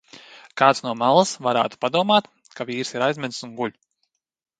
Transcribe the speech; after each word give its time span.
Kāds 0.59 0.79
no 0.85 0.93
malas 1.01 1.33
varētu 1.47 1.79
padomāt, 1.85 2.29
ka 2.61 2.67
vīrs 2.71 2.95
ir 2.97 3.05
aizmidzis 3.09 3.47
un 3.49 3.53
guļ. 3.61 3.77